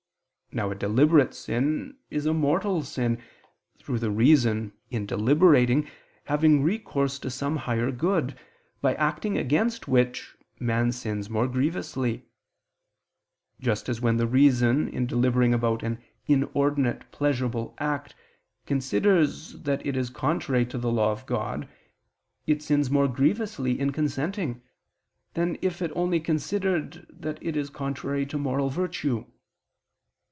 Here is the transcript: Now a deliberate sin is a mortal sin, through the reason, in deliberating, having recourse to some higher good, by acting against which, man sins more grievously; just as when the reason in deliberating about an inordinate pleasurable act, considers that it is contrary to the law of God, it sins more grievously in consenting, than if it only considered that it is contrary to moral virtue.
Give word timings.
Now 0.53 0.69
a 0.69 0.75
deliberate 0.75 1.33
sin 1.33 1.97
is 2.09 2.25
a 2.25 2.33
mortal 2.33 2.83
sin, 2.83 3.23
through 3.79 3.99
the 3.99 4.11
reason, 4.11 4.73
in 4.89 5.05
deliberating, 5.05 5.87
having 6.25 6.61
recourse 6.61 7.17
to 7.19 7.29
some 7.29 7.55
higher 7.55 7.89
good, 7.89 8.37
by 8.81 8.95
acting 8.95 9.37
against 9.37 9.87
which, 9.87 10.35
man 10.59 10.91
sins 10.91 11.29
more 11.29 11.47
grievously; 11.47 12.25
just 13.61 13.87
as 13.87 14.01
when 14.01 14.17
the 14.17 14.27
reason 14.27 14.89
in 14.89 15.05
deliberating 15.07 15.53
about 15.53 15.83
an 15.83 16.03
inordinate 16.25 17.09
pleasurable 17.13 17.73
act, 17.77 18.13
considers 18.65 19.61
that 19.61 19.85
it 19.85 19.95
is 19.95 20.09
contrary 20.09 20.65
to 20.65 20.77
the 20.77 20.91
law 20.91 21.13
of 21.13 21.25
God, 21.25 21.69
it 22.45 22.61
sins 22.61 22.91
more 22.91 23.07
grievously 23.07 23.79
in 23.79 23.93
consenting, 23.93 24.61
than 25.33 25.57
if 25.61 25.81
it 25.81 25.93
only 25.95 26.19
considered 26.19 27.07
that 27.09 27.37
it 27.41 27.55
is 27.55 27.69
contrary 27.69 28.25
to 28.25 28.37
moral 28.37 28.67
virtue. 28.67 29.23